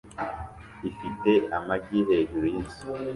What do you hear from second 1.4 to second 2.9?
amagi hejuru y’inzu